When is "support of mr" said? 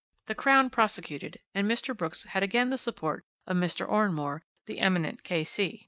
2.79-3.87